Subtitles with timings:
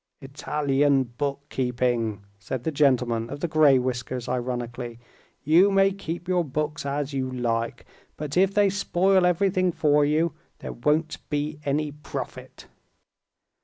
[0.19, 4.97] "Italian bookkeeping," said the gentleman of the gray whiskers ironically.
[5.43, 7.85] "You may keep your books as you like,
[8.17, 12.65] but if they spoil everything for you, there won't be any profit."